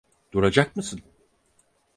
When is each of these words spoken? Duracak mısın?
Duracak 0.31 0.75
mısın? 0.75 1.01